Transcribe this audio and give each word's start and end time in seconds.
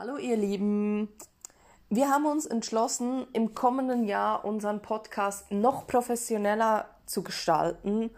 Hallo 0.00 0.16
ihr 0.16 0.36
Lieben. 0.36 1.08
Wir 1.90 2.08
haben 2.08 2.26
uns 2.26 2.46
entschlossen, 2.46 3.26
im 3.32 3.52
kommenden 3.52 4.04
Jahr 4.04 4.44
unseren 4.44 4.80
Podcast 4.80 5.50
noch 5.50 5.88
professioneller 5.88 6.88
zu 7.04 7.24
gestalten. 7.24 8.10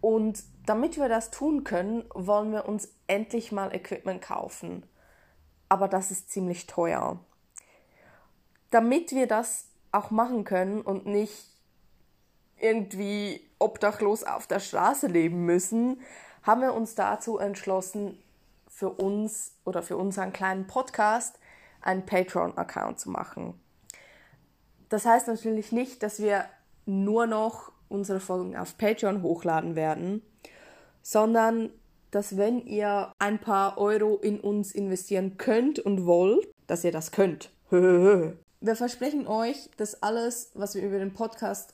Und 0.00 0.42
damit 0.64 0.96
wir 0.96 1.10
das 1.10 1.30
tun 1.30 1.62
können, 1.62 2.04
wollen 2.14 2.52
wir 2.52 2.66
uns 2.66 2.88
endlich 3.06 3.52
mal 3.52 3.74
Equipment 3.74 4.22
kaufen. 4.22 4.86
Aber 5.68 5.88
das 5.88 6.10
ist 6.10 6.30
ziemlich 6.30 6.66
teuer. 6.66 7.22
Damit 8.70 9.12
wir 9.12 9.26
das 9.26 9.66
auch 9.92 10.10
machen 10.10 10.44
können 10.44 10.80
und 10.80 11.04
nicht 11.04 11.50
irgendwie 12.56 13.46
obdachlos 13.58 14.24
auf 14.24 14.46
der 14.46 14.60
Straße 14.60 15.06
leben 15.06 15.44
müssen, 15.44 16.00
haben 16.44 16.62
wir 16.62 16.72
uns 16.72 16.94
dazu 16.94 17.36
entschlossen, 17.36 18.16
für 18.80 18.88
uns 18.88 19.52
oder 19.66 19.82
für 19.82 19.98
unseren 19.98 20.32
kleinen 20.32 20.66
Podcast 20.66 21.38
einen 21.82 22.06
Patreon-Account 22.06 22.98
zu 22.98 23.10
machen. 23.10 23.60
Das 24.88 25.04
heißt 25.04 25.28
natürlich 25.28 25.70
nicht, 25.70 26.02
dass 26.02 26.18
wir 26.20 26.46
nur 26.86 27.26
noch 27.26 27.72
unsere 27.90 28.20
Folgen 28.20 28.56
auf 28.56 28.78
Patreon 28.78 29.22
hochladen 29.22 29.76
werden, 29.76 30.22
sondern 31.02 31.68
dass 32.10 32.38
wenn 32.38 32.66
ihr 32.66 33.12
ein 33.18 33.38
paar 33.38 33.76
Euro 33.76 34.16
in 34.16 34.40
uns 34.40 34.72
investieren 34.72 35.36
könnt 35.36 35.78
und 35.78 36.06
wollt, 36.06 36.48
dass 36.66 36.82
ihr 36.82 36.90
das 36.90 37.12
könnt. 37.12 37.50
Wir 37.70 38.76
versprechen 38.76 39.26
euch, 39.26 39.70
dass 39.76 40.02
alles, 40.02 40.52
was 40.54 40.74
wir 40.74 40.82
über 40.82 40.98
den 40.98 41.14
Podcast 41.14 41.72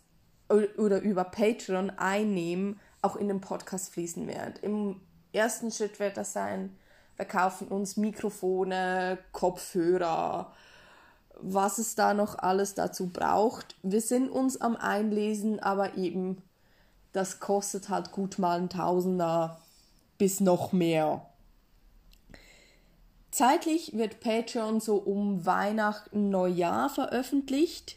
oder 0.49 1.01
über 1.01 1.25
Patreon 1.25 1.91
einnehmen, 1.91 2.79
auch 3.03 3.17
in 3.17 3.27
den 3.27 3.41
Podcast 3.41 3.93
fließen 3.93 4.29
wird. 4.29 4.61
Im 4.63 5.01
ersten 5.33 5.73
Schritt 5.73 5.99
wird 5.99 6.17
das 6.17 6.33
sein, 6.33 6.77
wir 7.17 7.27
kaufen 7.27 7.69
uns 7.69 7.97
Mikrofone, 7.97 9.19
Kopfhörer, 9.33 10.53
was 11.41 11.79
es 11.79 11.95
da 11.95 12.15
noch 12.15 12.39
alles 12.39 12.75
dazu 12.75 13.09
braucht. 13.09 13.75
Wir 13.83 14.01
sind 14.01 14.29
uns 14.29 14.61
am 14.61 14.77
Einlesen, 14.77 15.61
aber 15.61 15.97
eben, 15.97 16.43
das 17.13 17.41
kostet 17.41 17.89
halt 17.89 18.13
gut 18.13 18.39
mal 18.39 18.59
ein 18.59 18.69
Tausender 18.69 19.61
bis 20.19 20.41
noch 20.41 20.73
mehr. 20.73 21.27
Zeitlich 23.31 23.97
wird 23.97 24.21
Patreon 24.21 24.81
so 24.81 24.97
um 24.97 25.45
Weihnachten, 25.45 26.31
Neujahr 26.31 26.89
veröffentlicht, 26.89 27.97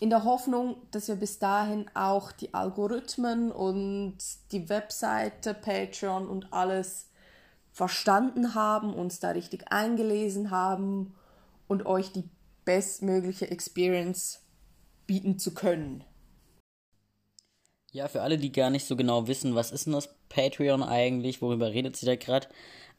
in 0.00 0.10
der 0.10 0.24
Hoffnung, 0.24 0.76
dass 0.90 1.08
wir 1.08 1.16
bis 1.16 1.38
dahin 1.38 1.86
auch 1.94 2.30
die 2.30 2.52
Algorithmen 2.52 3.50
und 3.50 4.18
die 4.52 4.68
Webseite 4.68 5.54
Patreon 5.54 6.28
und 6.28 6.52
alles 6.52 7.06
verstanden 7.74 8.54
haben, 8.54 8.94
uns 8.94 9.18
da 9.18 9.30
richtig 9.30 9.70
eingelesen 9.70 10.50
haben 10.52 11.12
und 11.66 11.84
euch 11.86 12.12
die 12.12 12.30
bestmögliche 12.64 13.50
Experience 13.50 14.40
bieten 15.06 15.38
zu 15.38 15.52
können. 15.52 16.04
Ja, 17.90 18.08
für 18.08 18.22
alle, 18.22 18.38
die 18.38 18.52
gar 18.52 18.70
nicht 18.70 18.86
so 18.86 18.96
genau 18.96 19.26
wissen, 19.26 19.54
was 19.54 19.72
ist 19.72 19.86
denn 19.86 19.92
das 19.92 20.14
Patreon 20.28 20.82
eigentlich, 20.82 21.42
worüber 21.42 21.70
redet 21.72 21.96
sie 21.96 22.06
da 22.06 22.16
gerade? 22.16 22.48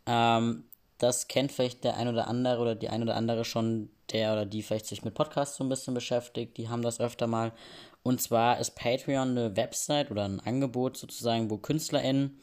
Ähm, 0.06 0.66
das 0.98 1.28
kennt 1.28 1.52
vielleicht 1.52 1.84
der 1.84 1.98
ein 1.98 2.08
oder 2.08 2.28
andere 2.28 2.62
oder 2.62 2.76
die 2.76 2.90
ein 2.90 3.02
oder 3.02 3.16
andere 3.16 3.46
schon, 3.46 3.90
der 4.12 4.34
oder 4.34 4.46
die 4.46 4.62
vielleicht 4.62 4.86
sich 4.86 5.03
mit 5.03 5.14
Podcasts 5.14 5.58
so 5.58 5.64
ein 5.64 5.70
bisschen 5.70 5.94
beschäftigt, 5.94 6.58
die 6.58 6.70
haben 6.70 6.81
das 6.81 7.00
öfter 7.00 7.28
mal. 7.28 7.53
Und 8.03 8.22
zwar 8.22 8.59
ist 8.59 8.76
Patreon 8.76 9.30
eine 9.30 9.56
Website 9.56 10.12
oder 10.12 10.26
ein 10.26 10.40
Angebot 10.42 10.98
sozusagen, 10.98 11.50
wo 11.50 11.58
KünstlerInnen 11.58 12.40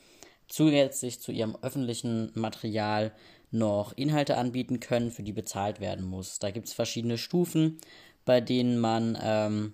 zusätzlich 0.53 1.19
zu 1.19 1.33
ihrem 1.33 1.57
öffentlichen 1.63 2.31
Material 2.35 3.13
noch 3.51 3.97
Inhalte 3.97 4.37
anbieten 4.37 4.81
können, 4.81 5.11
für 5.11 5.23
die 5.23 5.33
bezahlt 5.33 5.81
werden 5.81 6.05
muss. 6.05 6.39
Da 6.41 6.51
gibt 6.51 6.69
es 6.69 6.75
verschiedene 6.75 7.17
Stufen, 7.17 7.79
bei 8.27 8.43
denen 8.43 8.79
man 8.79 9.17
ähm, 9.23 9.73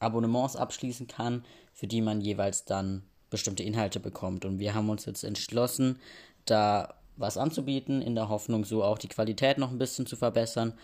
Abonnements 0.00 0.54
abschließen 0.54 1.06
kann, 1.06 1.46
für 1.72 1.86
die 1.86 2.02
man 2.02 2.20
jeweils 2.20 2.66
dann 2.66 3.04
bestimmte 3.30 3.62
Inhalte 3.62 4.00
bekommt. 4.00 4.44
Und 4.44 4.58
wir 4.58 4.74
haben 4.74 4.90
uns 4.90 5.06
jetzt 5.06 5.24
entschlossen, 5.24 5.98
da 6.44 6.94
was 7.16 7.38
anzubieten, 7.38 8.02
in 8.02 8.14
der 8.14 8.28
Hoffnung, 8.28 8.66
so 8.66 8.84
auch 8.84 8.98
die 8.98 9.08
Qualität 9.08 9.56
noch 9.56 9.70
ein 9.70 9.78
bisschen 9.78 10.04
zu 10.04 10.16
verbessern 10.16 10.74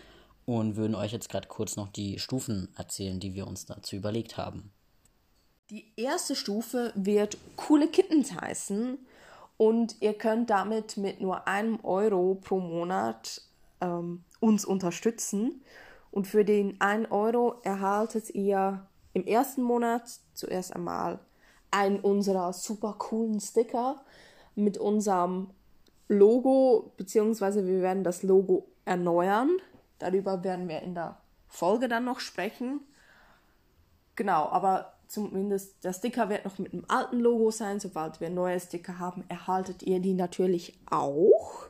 und 0.47 0.75
würden 0.75 0.95
euch 0.95 1.11
jetzt 1.11 1.29
gerade 1.29 1.47
kurz 1.47 1.75
noch 1.75 1.89
die 1.89 2.17
Stufen 2.17 2.69
erzählen, 2.75 3.19
die 3.19 3.35
wir 3.35 3.45
uns 3.45 3.67
dazu 3.67 3.95
überlegt 3.95 4.37
haben. 4.37 4.71
Die 5.69 5.85
erste 5.97 6.35
Stufe 6.35 6.91
wird 6.95 7.37
coole 7.57 7.87
Kittens 7.87 8.33
heißen 8.33 8.97
und 9.59 9.97
ihr 10.01 10.13
könnt 10.13 10.49
damit 10.49 10.95
mit 10.95 11.19
nur 11.19 11.45
einem 11.45 11.83
Euro 11.83 12.35
pro 12.35 12.61
Monat 12.61 13.41
ähm, 13.81 14.23
uns 14.39 14.63
unterstützen. 14.63 15.61
Und 16.11 16.27
für 16.27 16.45
den 16.45 16.79
1 16.79 17.11
Euro 17.11 17.59
erhaltet 17.63 18.29
ihr 18.29 18.87
im 19.11 19.27
ersten 19.27 19.61
Monat 19.61 20.03
zuerst 20.33 20.73
einmal 20.73 21.19
einen 21.71 21.99
unserer 21.99 22.53
super 22.53 22.95
coolen 22.97 23.41
Sticker 23.41 24.01
mit 24.55 24.77
unserem 24.77 25.49
Logo, 26.07 26.93
beziehungsweise 26.95 27.67
wir 27.67 27.81
werden 27.81 28.05
das 28.05 28.23
Logo 28.23 28.65
erneuern. 28.85 29.57
Darüber 29.99 30.41
werden 30.45 30.69
wir 30.69 30.81
in 30.83 30.95
der 30.95 31.17
Folge 31.49 31.89
dann 31.89 32.05
noch 32.05 32.21
sprechen. 32.21 32.79
Genau, 34.15 34.47
aber 34.47 34.93
zumindest 35.09 35.83
der 35.83 35.91
Sticker 35.91 36.29
wird 36.29 36.45
noch 36.45 36.57
mit 36.59 36.71
einem 36.71 36.85
alten 36.87 37.19
Logo 37.19 37.51
sein. 37.51 37.79
Sobald 37.79 38.21
wir 38.21 38.29
neue 38.29 38.59
Sticker 38.59 38.99
haben, 38.99 39.25
erhaltet 39.27 39.83
ihr 39.83 39.99
die 39.99 40.13
natürlich 40.13 40.79
auch. 40.89 41.67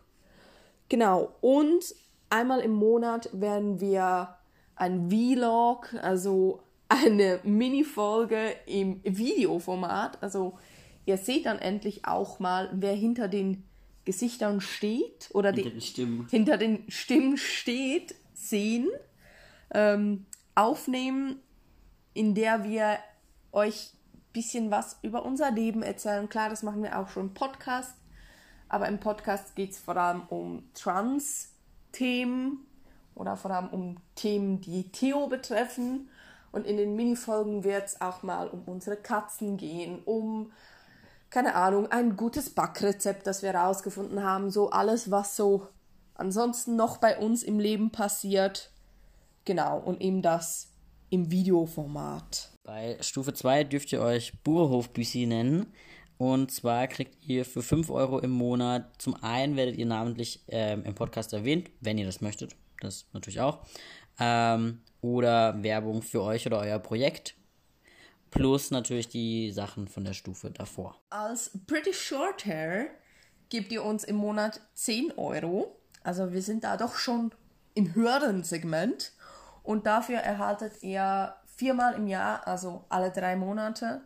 Genau, 0.90 1.32
und 1.42 1.96
einmal 2.30 2.60
im 2.60 2.74
Monat 2.74 3.30
werden 3.34 3.80
wir 3.80 4.36
ein 4.76 5.10
Vlog, 5.10 5.94
also 6.02 6.62
eine 6.90 7.40
Mini-Folge 7.44 8.56
im 8.66 9.02
Videoformat. 9.04 10.22
Also 10.22 10.58
ihr 11.06 11.18
seht 11.18 11.46
dann 11.46 11.60
endlich 11.60 12.06
auch 12.06 12.40
mal, 12.40 12.70
wer 12.74 12.94
hinter 12.94 13.28
den 13.28 13.64
Gesichtern 14.06 14.60
steht 14.60 15.30
oder 15.34 15.52
hinter 15.52 15.70
den 15.70 15.82
Stimmen, 15.82 16.28
hinter 16.30 16.58
den 16.58 16.90
Stimmen 16.90 17.38
steht, 17.38 18.16
sehen, 18.34 18.88
ähm, 19.72 20.26
aufnehmen, 20.56 21.40
in 22.14 22.34
der 22.34 22.64
wir 22.64 22.98
euch 23.52 23.94
ein 24.14 24.22
bisschen 24.34 24.72
was 24.72 24.98
über 25.02 25.26
unser 25.26 25.52
Leben 25.52 25.84
erzählen. 25.84 26.30
Klar, 26.30 26.50
das 26.50 26.64
machen 26.64 26.84
wir 26.84 26.98
auch 27.00 27.10
schon 27.10 27.28
im 27.28 27.34
Podcast, 27.34 27.96
aber 28.68 28.88
im 28.88 29.00
Podcast 29.00 29.56
geht 29.56 29.72
es 29.72 29.80
vor 29.80 29.98
allem 29.98 30.24
um 30.30 30.64
Trans-Themen 30.74 32.66
oder 33.16 33.36
vor 33.36 33.52
allem 33.52 33.70
um 33.70 33.98
Themen, 34.16 34.62
die 34.62 34.92
Theo 34.92 35.28
betreffen. 35.28 36.10
Und 36.52 36.66
in 36.66 36.78
den 36.78 36.96
Minifolgen 36.96 37.64
wird 37.64 37.86
es 37.86 38.02
auch 38.02 38.24
mal 38.24 38.48
um 38.48 38.64
unsere 38.64 38.96
Katzen 38.96 39.58
gehen, 39.58 40.02
um, 40.04 40.52
keine 41.30 41.54
Ahnung, 41.54 41.92
ein 41.92 42.16
gutes 42.16 42.50
Backrezept, 42.50 43.28
das 43.28 43.44
wir 43.44 43.54
rausgefunden 43.54 44.24
haben. 44.24 44.50
So 44.50 44.72
alles, 44.72 45.12
was 45.12 45.36
so 45.36 45.68
ansonsten 46.16 46.76
noch 46.76 46.98
bei 46.98 47.20
uns 47.20 47.44
im 47.44 47.60
Leben 47.60 47.92
passiert. 47.92 48.72
Genau, 49.46 49.80
und 49.80 50.02
eben 50.02 50.22
das 50.22 50.70
im 51.10 51.32
Videoformat. 51.32 52.52
Bei 52.70 52.98
Stufe 53.02 53.34
2 53.34 53.64
dürft 53.64 53.92
ihr 53.94 54.00
euch 54.00 54.44
Burhofbüssi 54.44 55.26
nennen. 55.26 55.74
Und 56.20 56.52
zwar 56.52 56.86
kriegt 56.86 57.18
ihr 57.26 57.44
für 57.44 57.64
5 57.64 57.90
Euro 57.90 58.20
im 58.20 58.30
Monat, 58.30 59.02
zum 59.02 59.16
einen 59.24 59.56
werdet 59.56 59.76
ihr 59.78 59.88
namentlich 59.88 60.44
ähm, 60.50 60.84
im 60.84 60.94
Podcast 60.94 61.34
erwähnt, 61.34 61.72
wenn 61.82 61.98
ihr 61.98 62.06
das 62.06 62.22
möchtet, 62.22 62.56
das 62.80 63.08
natürlich 63.12 63.42
auch, 63.42 63.66
ähm, 64.20 64.82
oder 65.02 65.64
Werbung 65.64 66.04
für 66.04 66.22
euch 66.22 66.46
oder 66.46 66.60
euer 66.60 66.78
Projekt, 66.78 67.34
plus 68.30 68.70
natürlich 68.70 69.10
die 69.10 69.50
Sachen 69.50 69.88
von 69.88 70.04
der 70.04 70.14
Stufe 70.14 70.52
davor. 70.52 70.96
Als 71.10 71.50
British 71.66 72.00
Short 72.00 72.46
Hair 72.46 72.86
gebt 73.50 73.72
ihr 73.72 73.84
uns 73.84 74.04
im 74.04 74.18
Monat 74.18 74.62
10 74.76 75.14
Euro, 75.18 75.76
also 76.04 76.34
wir 76.34 76.44
sind 76.44 76.64
da 76.64 76.78
doch 76.78 76.94
schon 76.94 77.32
im 77.74 77.96
höheren 77.96 78.44
Segment 78.44 79.14
und 79.64 79.88
dafür 79.88 80.18
erhaltet 80.18 80.84
ihr 80.84 81.34
viermal 81.60 81.94
im 81.96 82.08
Jahr, 82.08 82.48
also 82.48 82.86
alle 82.88 83.12
drei 83.12 83.36
Monate, 83.36 84.02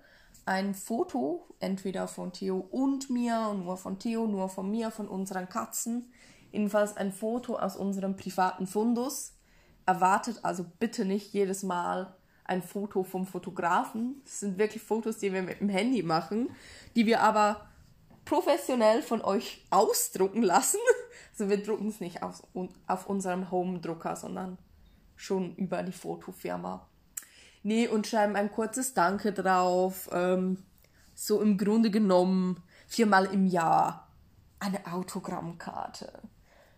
ein 0.45 0.73
Foto, 0.73 1.47
entweder 1.59 2.07
von 2.07 2.33
Theo 2.33 2.57
und 2.57 3.11
mir, 3.11 3.53
nur 3.53 3.77
von 3.77 3.99
Theo, 3.99 4.25
nur 4.25 4.49
von 4.49 4.69
mir, 4.69 4.89
von 4.89 5.07
unseren 5.07 5.47
Katzen. 5.47 6.11
Jedenfalls 6.51 6.97
ein 6.97 7.13
Foto 7.13 7.55
aus 7.55 7.77
unserem 7.77 8.17
privaten 8.17 8.65
Fundus. 8.65 9.33
Erwartet 9.85 10.39
also 10.41 10.65
bitte 10.79 11.05
nicht 11.05 11.31
jedes 11.31 11.61
Mal 11.61 12.15
ein 12.43 12.63
Foto 12.63 13.03
vom 13.03 13.27
Fotografen. 13.27 14.21
Das 14.25 14.39
sind 14.39 14.57
wirklich 14.57 14.81
Fotos, 14.81 15.19
die 15.19 15.31
wir 15.31 15.43
mit 15.43 15.61
dem 15.61 15.69
Handy 15.69 16.01
machen, 16.01 16.49
die 16.95 17.05
wir 17.05 17.21
aber 17.21 17.67
professionell 18.25 19.03
von 19.03 19.21
euch 19.21 19.63
ausdrucken 19.69 20.41
lassen. 20.41 20.79
Also 21.31 21.49
wir 21.49 21.63
drucken 21.63 21.87
es 21.87 21.99
nicht 21.99 22.21
auf, 22.21 22.43
auf 22.85 23.09
unserem 23.09 23.49
Home-Drucker, 23.49 24.15
sondern 24.15 24.59
schon 25.15 25.55
über 25.55 25.81
die 25.81 25.91
Fotofirma. 25.91 26.87
Nee, 27.63 27.87
und 27.87 28.07
schreiben 28.07 28.35
ein 28.35 28.51
kurzes 28.51 28.93
Danke 28.93 29.31
drauf. 29.33 30.09
Ähm, 30.11 30.57
so 31.15 31.41
im 31.41 31.57
Grunde 31.57 31.89
genommen 31.91 32.61
viermal 32.87 33.25
im 33.25 33.45
Jahr 33.45 34.09
eine 34.59 34.85
Autogrammkarte. 34.91 36.11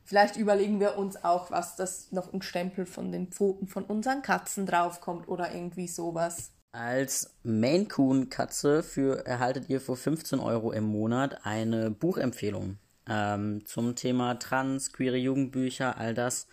Vielleicht 0.03 0.37
überlegen 0.37 0.79
wir 0.79 0.97
uns 0.97 1.23
auch, 1.23 1.49
was 1.49 1.75
das 1.75 2.11
noch 2.11 2.31
ein 2.31 2.43
Stempel 2.43 2.85
von 2.85 3.11
den 3.11 3.27
Pfoten 3.27 3.67
von 3.67 3.83
unseren 3.83 4.21
Katzen 4.21 4.67
draufkommt 4.67 5.27
oder 5.27 5.53
irgendwie 5.53 5.87
sowas. 5.87 6.51
Als 6.71 7.33
Maine 7.41 7.85
Coon 7.85 8.29
Katze 8.29 8.83
für 8.83 9.25
erhaltet 9.25 9.69
ihr 9.69 9.81
für 9.81 9.95
15 9.95 10.39
Euro 10.39 10.71
im 10.71 10.83
Monat 10.83 11.45
eine 11.45 11.89
Buchempfehlung 11.89 12.77
ähm, 13.09 13.65
zum 13.65 13.95
Thema 13.95 14.35
Trans, 14.35 14.91
queere 14.91 15.17
Jugendbücher, 15.17 15.97
all 15.97 16.13
das. 16.13 16.47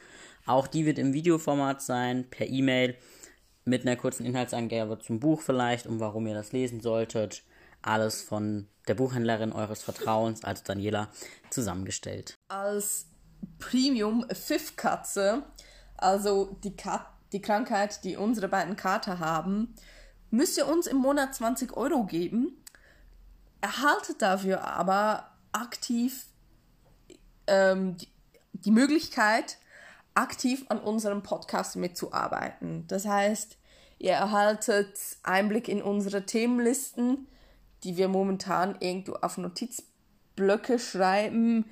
Auch 0.47 0.67
die 0.67 0.87
wird 0.87 0.99
im 0.99 1.13
Videoformat 1.13 1.83
sein, 1.83 2.27
per 2.31 2.49
E-Mail, 2.49 2.97
mit 3.65 3.87
einer 3.87 3.97
kurzen 3.97 4.25
Inhaltsangabe 4.27 4.99
zum 4.99 5.21
Buch 5.21 5.41
vielleicht 5.41 5.87
und 5.87 6.01
warum 6.01 6.27
ihr 6.27 6.35
das 6.35 6.53
lesen 6.53 6.81
solltet. 6.81 7.45
Alles 7.81 8.23
von 8.23 8.69
der 8.89 8.95
Buchhändlerin 8.95 9.53
eures 9.53 9.83
Vertrauens, 9.83 10.45
also 10.45 10.63
Daniela, 10.65 11.09
zusammengestellt. 11.51 12.35
Als 12.49 13.07
Premium 13.59 14.25
Fifth 14.33 14.77
Katze, 14.77 15.45
also 15.97 16.57
die, 16.65 16.77
Kat 16.77 17.07
die 17.33 17.43
Krankheit, 17.43 18.05
die 18.05 18.17
unsere 18.17 18.49
beiden 18.49 18.77
Kater 18.77 19.19
haben, 19.19 19.75
müsst 20.31 20.59
ihr 20.59 20.67
uns 20.67 20.87
im 20.87 20.99
Monat 20.99 21.35
20 21.35 21.77
Euro 21.77 22.05
geben. 22.05 22.57
Erhaltet 23.61 24.21
dafür 24.23 24.65
aber 24.65 25.31
aktiv 25.53 26.27
ähm, 27.47 27.97
die, 27.97 28.09
die 28.53 28.71
Möglichkeit, 28.71 29.59
aktiv 30.15 30.65
an 30.69 30.79
unserem 30.79 31.23
Podcast 31.23 31.77
mitzuarbeiten. 31.77 32.87
Das 32.89 33.07
heißt, 33.07 33.57
ihr 33.99 34.13
erhaltet 34.13 34.99
Einblick 35.23 35.69
in 35.69 35.83
unsere 35.83 36.27
Themenlisten, 36.27 37.27
die 37.85 37.97
wir 37.97 38.09
momentan 38.09 38.77
irgendwo 38.81 39.15
auf 39.15 39.39
Notizblöcke 39.39 40.79
schreiben, 40.79 41.65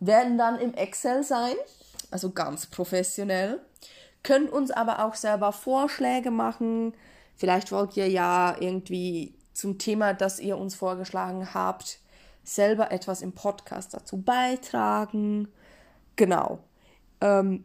werden 0.00 0.38
dann 0.38 0.58
im 0.58 0.74
Excel 0.74 1.22
sein, 1.22 1.54
also 2.10 2.30
ganz 2.30 2.66
professionell. 2.66 3.60
Könnt 4.22 4.50
uns 4.50 4.70
aber 4.70 5.04
auch 5.04 5.14
selber 5.14 5.52
Vorschläge 5.52 6.30
machen. 6.30 6.94
Vielleicht 7.36 7.72
wollt 7.72 7.96
ihr 7.96 8.08
ja 8.08 8.56
irgendwie 8.60 9.34
zum 9.52 9.78
Thema, 9.78 10.14
das 10.14 10.38
ihr 10.38 10.58
uns 10.58 10.74
vorgeschlagen 10.74 11.54
habt, 11.54 11.98
selber 12.44 12.90
etwas 12.92 13.22
im 13.22 13.32
Podcast 13.32 13.94
dazu 13.94 14.20
beitragen. 14.20 15.48
Genau. 16.16 16.60
Ähm, 17.22 17.64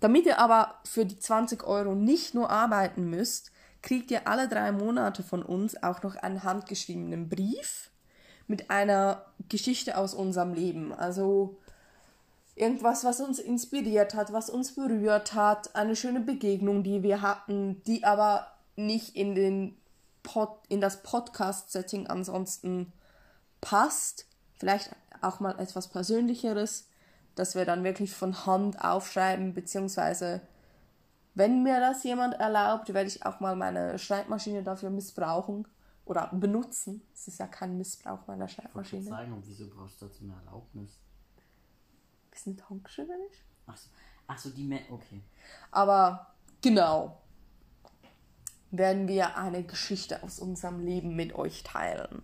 damit 0.00 0.26
ihr 0.26 0.38
aber 0.38 0.74
für 0.84 1.06
die 1.06 1.18
20 1.18 1.64
Euro 1.64 1.94
nicht 1.94 2.34
nur 2.34 2.50
arbeiten 2.50 3.08
müsst, 3.08 3.52
kriegt 3.80 4.10
ihr 4.10 4.26
alle 4.26 4.48
drei 4.48 4.72
Monate 4.72 5.22
von 5.22 5.42
uns 5.42 5.82
auch 5.82 6.02
noch 6.02 6.16
einen 6.16 6.42
handgeschriebenen 6.42 7.28
Brief 7.28 7.90
mit 8.48 8.68
einer 8.68 9.24
Geschichte 9.48 9.96
aus 9.96 10.12
unserem 10.12 10.54
Leben. 10.54 10.92
Also 10.92 11.56
irgendwas, 12.56 13.04
was 13.04 13.20
uns 13.20 13.38
inspiriert 13.38 14.14
hat, 14.14 14.32
was 14.32 14.50
uns 14.50 14.74
berührt 14.74 15.34
hat, 15.34 15.76
eine 15.76 15.94
schöne 15.94 16.20
Begegnung, 16.20 16.82
die 16.82 17.04
wir 17.04 17.22
hatten, 17.22 17.80
die 17.86 18.04
aber 18.04 18.48
nicht 18.74 19.14
in, 19.14 19.36
den 19.36 19.76
Pod, 20.24 20.50
in 20.68 20.80
das 20.80 21.02
Podcast-Setting 21.04 22.08
ansonsten 22.08 22.92
passt. 23.60 24.26
Vielleicht 24.58 24.90
auch 25.22 25.38
mal 25.38 25.58
etwas 25.60 25.88
Persönlicheres, 25.88 26.88
dass 27.36 27.54
wir 27.54 27.64
dann 27.64 27.84
wirklich 27.84 28.12
von 28.12 28.46
Hand 28.46 28.82
aufschreiben, 28.82 29.54
beziehungsweise 29.54 30.40
wenn 31.34 31.62
mir 31.62 31.78
das 31.80 32.02
jemand 32.02 32.34
erlaubt, 32.34 32.92
werde 32.92 33.08
ich 33.08 33.24
auch 33.24 33.40
mal 33.40 33.54
meine 33.54 33.98
Schreibmaschine 33.98 34.62
dafür 34.62 34.90
missbrauchen 34.90 35.68
oder 36.06 36.30
benutzen. 36.32 37.02
Es 37.12 37.28
ist 37.28 37.38
ja 37.38 37.46
kein 37.46 37.76
Missbrauch 37.76 38.26
meiner 38.26 38.48
Schreibmaschine. 38.48 39.02
Ich 39.02 39.08
sagen, 39.08 39.32
und 39.32 39.46
wieso 39.46 39.68
brauchst 39.68 40.00
du 40.00 40.06
dazu 40.06 40.24
eine 40.24 40.34
Erlaubnis? 40.34 40.98
Wenn 42.96 43.20
ich? 43.30 43.42
Ach 43.66 43.76
so, 43.76 43.90
ach 44.26 44.38
so 44.38 44.50
die 44.50 44.64
Me 44.64 44.80
okay. 44.90 45.22
Aber 45.70 46.34
genau, 46.62 47.20
werden 48.70 49.08
wir 49.08 49.36
eine 49.36 49.62
Geschichte 49.62 50.22
aus 50.22 50.38
unserem 50.38 50.80
Leben 50.84 51.16
mit 51.16 51.34
euch 51.34 51.62
teilen. 51.62 52.22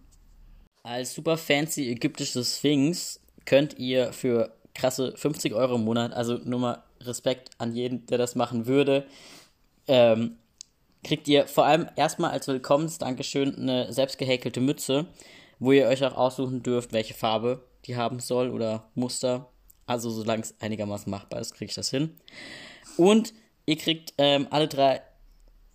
Als 0.84 1.14
super 1.14 1.36
fancy 1.36 1.90
ägyptische 1.90 2.44
Sphinx 2.44 3.20
könnt 3.44 3.78
ihr 3.78 4.12
für 4.12 4.56
krasse 4.74 5.12
50 5.16 5.54
Euro 5.54 5.76
im 5.76 5.84
Monat, 5.84 6.12
also 6.12 6.38
nur 6.44 6.60
mal 6.60 6.82
Respekt 7.00 7.50
an 7.58 7.74
jeden, 7.74 8.06
der 8.06 8.18
das 8.18 8.34
machen 8.34 8.66
würde, 8.66 9.06
ähm, 9.88 10.36
kriegt 11.04 11.28
ihr 11.28 11.46
vor 11.46 11.66
allem 11.66 11.88
erstmal 11.96 12.30
als 12.30 12.48
Willkommensdankeschön 12.48 13.56
eine 13.56 13.92
selbst 13.92 14.18
gehäkelte 14.18 14.60
Mütze, 14.60 15.06
wo 15.58 15.72
ihr 15.72 15.86
euch 15.88 16.04
auch 16.04 16.16
aussuchen 16.16 16.62
dürft, 16.62 16.92
welche 16.92 17.14
Farbe 17.14 17.64
die 17.86 17.96
haben 17.96 18.20
soll 18.20 18.50
oder 18.50 18.88
Muster. 18.94 19.48
Also 19.86 20.10
solange 20.10 20.42
es 20.42 20.54
einigermaßen 20.60 21.10
machbar 21.10 21.40
ist, 21.40 21.54
kriege 21.54 21.70
ich 21.70 21.74
das 21.74 21.90
hin. 21.90 22.16
Und 22.96 23.34
ihr 23.66 23.76
kriegt 23.76 24.14
ähm, 24.18 24.46
alle 24.50 24.68
drei 24.68 25.02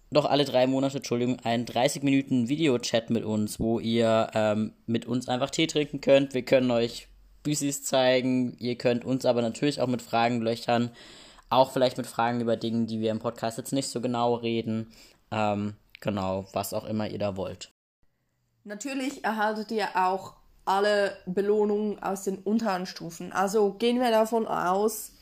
doch 0.09 0.25
alle 0.25 0.45
drei 0.45 0.67
Monate, 0.67 0.97
Entschuldigung, 0.97 1.39
einen 1.41 1.65
30 1.65 2.01
Minuten 2.01 2.47
Videochat 2.47 3.09
mit 3.09 3.25
uns, 3.25 3.59
wo 3.59 3.79
ihr 3.79 4.29
ähm, 4.33 4.73
mit 4.85 5.05
uns 5.05 5.27
einfach 5.27 5.49
Tee 5.49 5.67
trinken 5.67 5.99
könnt. 5.99 6.33
Wir 6.33 6.43
können 6.43 6.71
euch 6.71 7.09
Büsis 7.47 7.83
zeigen. 7.83 8.57
Ihr 8.59 8.77
könnt 8.77 9.05
uns 9.05 9.25
aber 9.25 9.41
natürlich 9.41 9.79
auch 9.79 9.87
mit 9.87 10.01
Fragen 10.01 10.41
löchern. 10.41 10.91
Auch 11.49 11.71
vielleicht 11.71 11.97
mit 11.97 12.07
Fragen 12.07 12.41
über 12.41 12.57
Dinge, 12.57 12.85
die 12.85 12.99
wir 12.99 13.09
im 13.09 13.19
Podcast 13.19 13.57
jetzt 13.57 13.71
nicht 13.71 13.89
so 13.89 14.01
genau 14.01 14.35
reden. 14.35 14.91
Ähm, 15.31 15.75
genau, 16.01 16.45
was 16.51 16.73
auch 16.73 16.83
immer 16.83 17.09
ihr 17.09 17.19
da 17.19 17.37
wollt. 17.37 17.71
Natürlich 18.65 19.23
erhaltet 19.23 19.71
ihr 19.71 19.87
auch 19.95 20.33
alle 20.65 21.15
Belohnungen 21.25 22.03
aus 22.03 22.23
den 22.23 22.39
unteren 22.39 22.85
Stufen. 22.85 23.31
Also 23.31 23.71
gehen 23.71 24.01
wir 24.01 24.11
davon 24.11 24.45
aus, 24.45 25.13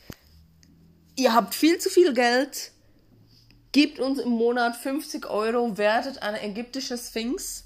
ihr 1.14 1.32
habt 1.32 1.54
viel 1.54 1.78
zu 1.78 1.88
viel 1.88 2.12
Geld 2.12 2.72
Gebt 3.76 4.00
uns 4.00 4.18
im 4.18 4.30
Monat 4.30 4.74
50 4.74 5.28
Euro, 5.28 5.76
werdet 5.76 6.22
eine 6.22 6.42
ägyptische 6.42 6.96
Sphinx. 6.96 7.65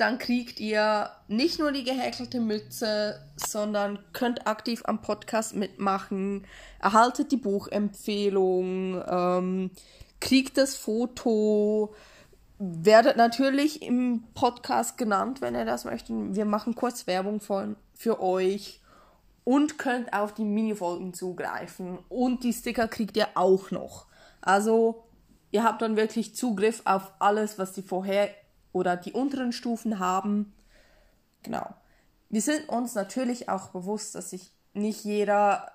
Dann 0.00 0.18
kriegt 0.18 0.60
ihr 0.60 1.10
nicht 1.28 1.58
nur 1.58 1.72
die 1.72 1.84
gehäkelte 1.84 2.40
Mütze, 2.40 3.20
sondern 3.36 3.98
könnt 4.14 4.46
aktiv 4.46 4.80
am 4.86 5.02
Podcast 5.02 5.54
mitmachen, 5.54 6.46
erhaltet 6.80 7.30
die 7.32 7.36
Buchempfehlung, 7.36 9.04
ähm, 9.06 9.70
kriegt 10.18 10.56
das 10.56 10.74
Foto, 10.74 11.94
werdet 12.58 13.18
natürlich 13.18 13.82
im 13.82 14.24
Podcast 14.32 14.96
genannt, 14.96 15.42
wenn 15.42 15.54
ihr 15.54 15.66
das 15.66 15.84
möchtet. 15.84 16.34
Wir 16.34 16.46
machen 16.46 16.74
kurz 16.74 17.06
Werbung 17.06 17.40
von, 17.40 17.76
für 17.92 18.22
euch 18.22 18.80
und 19.44 19.76
könnt 19.76 20.14
auf 20.14 20.32
die 20.32 20.44
Minifolgen 20.44 21.12
zugreifen. 21.12 21.98
Und 22.08 22.42
die 22.42 22.54
Sticker 22.54 22.88
kriegt 22.88 23.18
ihr 23.18 23.28
auch 23.34 23.70
noch. 23.70 24.06
Also 24.40 25.04
ihr 25.50 25.62
habt 25.62 25.82
dann 25.82 25.98
wirklich 25.98 26.34
Zugriff 26.34 26.80
auf 26.86 27.12
alles, 27.18 27.58
was 27.58 27.72
die 27.72 27.82
vorher 27.82 28.30
oder 28.72 28.96
die 28.96 29.12
unteren 29.12 29.52
Stufen 29.52 29.98
haben. 29.98 30.52
Genau. 31.42 31.66
Wir 32.28 32.42
sind 32.42 32.68
uns 32.68 32.94
natürlich 32.94 33.48
auch 33.48 33.68
bewusst, 33.68 34.14
dass 34.14 34.30
sich 34.30 34.52
nicht 34.72 35.04
jeder 35.04 35.72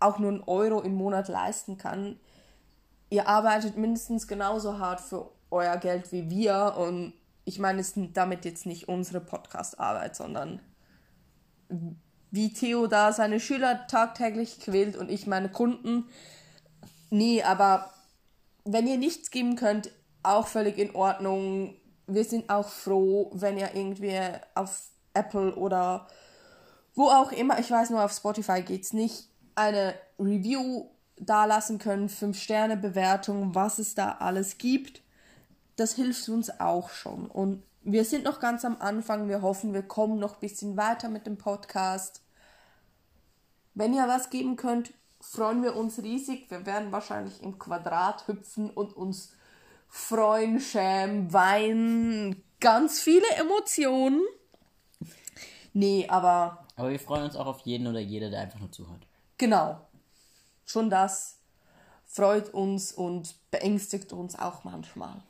auch 0.00 0.18
nur 0.18 0.30
einen 0.30 0.44
Euro 0.44 0.80
im 0.80 0.94
Monat 0.94 1.28
leisten 1.28 1.76
kann. 1.76 2.20
Ihr 3.10 3.26
arbeitet 3.26 3.76
mindestens 3.76 4.28
genauso 4.28 4.78
hart 4.78 5.00
für 5.00 5.30
euer 5.50 5.76
Geld 5.78 6.12
wie 6.12 6.30
wir 6.30 6.74
und 6.78 7.14
ich 7.44 7.58
meine 7.58 7.80
es 7.80 7.94
damit 8.12 8.44
jetzt 8.44 8.66
nicht 8.66 8.88
unsere 8.88 9.20
Podcast-Arbeit, 9.20 10.14
sondern 10.14 10.60
wie 12.30 12.52
Theo 12.52 12.86
da 12.86 13.12
seine 13.12 13.40
Schüler 13.40 13.86
tagtäglich 13.86 14.60
quält 14.60 14.96
und 14.96 15.10
ich 15.10 15.26
meine 15.26 15.48
Kunden. 15.48 16.04
Nee, 17.10 17.42
aber 17.42 17.90
wenn 18.64 18.86
ihr 18.86 18.98
nichts 18.98 19.30
geben 19.30 19.56
könnt, 19.56 19.90
auch 20.22 20.46
völlig 20.46 20.78
in 20.78 20.94
Ordnung. 20.94 21.74
Wir 22.08 22.24
sind 22.24 22.50
auch 22.50 22.68
froh, 22.68 23.30
wenn 23.34 23.58
ihr 23.58 23.74
irgendwie 23.74 24.18
auf 24.54 24.88
Apple 25.14 25.54
oder 25.54 26.08
wo 26.94 27.04
auch 27.10 27.30
immer, 27.30 27.58
ich 27.60 27.70
weiß 27.70 27.90
nur, 27.90 28.04
auf 28.04 28.12
Spotify 28.12 28.62
geht 28.62 28.82
es 28.82 28.92
nicht, 28.92 29.28
eine 29.54 29.94
Review 30.18 30.88
dalassen 31.16 31.78
können, 31.78 32.08
5-Sterne-Bewertung, 32.08 33.54
was 33.54 33.78
es 33.78 33.94
da 33.94 34.12
alles 34.18 34.58
gibt. 34.58 35.02
Das 35.76 35.94
hilft 35.94 36.28
uns 36.28 36.60
auch 36.60 36.90
schon. 36.90 37.26
Und 37.26 37.62
wir 37.82 38.04
sind 38.04 38.24
noch 38.24 38.40
ganz 38.40 38.64
am 38.64 38.80
Anfang. 38.80 39.28
Wir 39.28 39.42
hoffen, 39.42 39.74
wir 39.74 39.82
kommen 39.82 40.18
noch 40.18 40.34
ein 40.34 40.40
bisschen 40.40 40.76
weiter 40.76 41.08
mit 41.08 41.26
dem 41.26 41.38
Podcast. 41.38 42.22
Wenn 43.74 43.94
ihr 43.94 44.08
was 44.08 44.30
geben 44.30 44.56
könnt, 44.56 44.92
freuen 45.20 45.62
wir 45.62 45.76
uns 45.76 46.02
riesig. 46.02 46.50
Wir 46.50 46.66
werden 46.66 46.90
wahrscheinlich 46.90 47.42
im 47.42 47.58
Quadrat 47.58 48.26
hüpfen 48.26 48.70
und 48.70 48.96
uns 48.96 49.32
freuen, 49.88 50.60
schämen, 50.60 51.32
weinen, 51.32 52.42
ganz 52.60 53.00
viele 53.00 53.28
Emotionen. 53.36 54.22
Nee, 55.72 56.06
aber. 56.08 56.64
Aber 56.76 56.90
wir 56.90 57.00
freuen 57.00 57.24
uns 57.24 57.36
auch 57.36 57.46
auf 57.46 57.60
jeden 57.60 57.86
oder 57.86 58.00
jede, 58.00 58.30
der 58.30 58.40
einfach 58.40 58.60
nur 58.60 58.70
zuhört. 58.70 59.06
Genau. 59.36 59.80
Schon 60.64 60.90
das 60.90 61.38
freut 62.04 62.52
uns 62.52 62.92
und 62.92 63.36
beängstigt 63.50 64.12
uns 64.12 64.38
auch 64.38 64.64
manchmal. 64.64 65.22